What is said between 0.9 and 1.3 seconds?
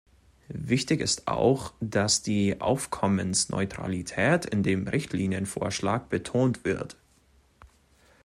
ist